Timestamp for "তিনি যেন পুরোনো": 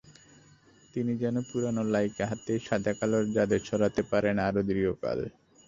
0.93-1.83